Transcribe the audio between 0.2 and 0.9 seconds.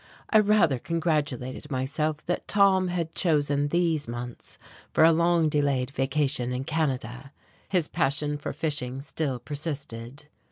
I rather